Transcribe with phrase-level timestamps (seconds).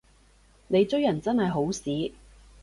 [0.67, 2.11] 你追人真係好屎